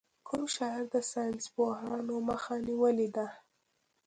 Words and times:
کوم 0.27 0.43
شاعر 0.55 0.83
د 0.93 0.95
ساینسپوهانو 1.11 2.15
مخه 2.29 2.53
نېولې 2.67 3.07
ده. 3.15 3.27